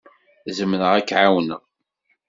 Zemreɣ 0.57 0.91
ad 0.93 1.05
k-ɛawneɣ. 1.07 1.61